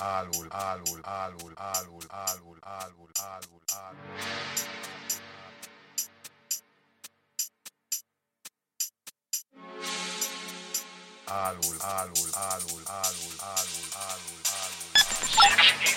alul, 0.00 0.48
alul, 0.50 1.00
alul, 1.04 1.52
alul, 1.56 2.06
alul, 2.08 2.58
alul, 2.62 3.10
alul, 3.14 3.62
alul. 3.68 4.10
Alul, 11.28 11.78
alul, 11.80 12.30
alul, 12.48 12.84
alul, 12.88 13.36
alul, 13.38 13.88
alul, 14.08 14.40
alul, 14.60 15.89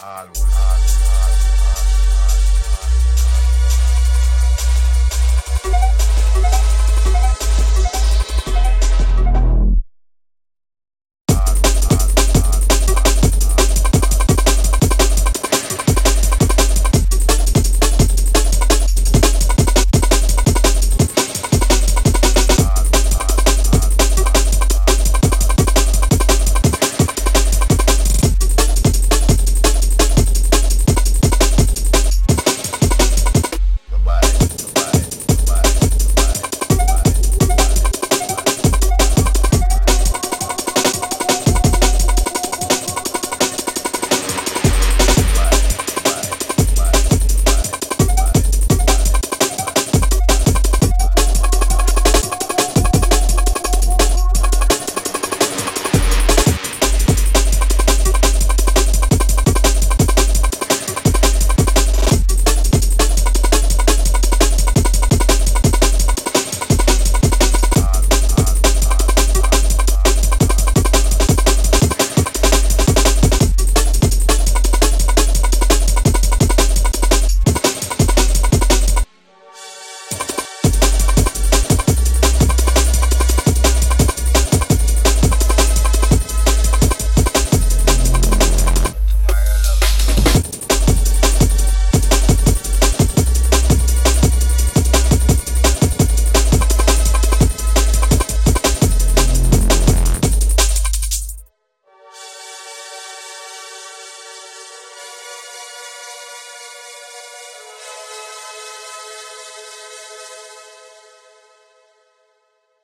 Alul, 0.00 0.30
alul, 0.30 0.87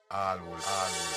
Alul, 0.07 0.61
alul, 0.61 1.14